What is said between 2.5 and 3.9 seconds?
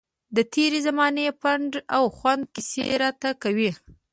کیسې راته کوي.